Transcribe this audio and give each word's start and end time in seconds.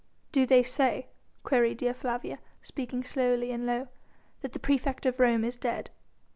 "Do 0.31 0.47
they 0.47 0.63
say," 0.63 1.09
queried 1.43 1.77
Dea 1.77 1.93
Flavia, 1.93 2.39
speaking 2.63 3.03
slowly 3.03 3.51
and 3.51 3.67
low, 3.67 3.87
"that 4.41 4.53
the 4.53 4.59
praefect 4.59 5.05
of 5.05 5.19
Rome 5.19 5.45
is 5.45 5.57
dead?" 5.57 5.91